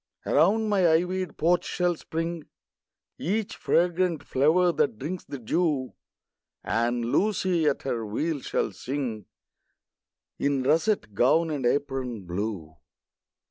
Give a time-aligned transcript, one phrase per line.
[0.25, 2.45] Around my ivy'd porch shall spring
[3.19, 5.93] Each fragrant flower that drinks the dew;
[6.63, 9.27] And Lucy, at her wheel, shall sing
[10.39, 12.77] In russet gown and apron blue.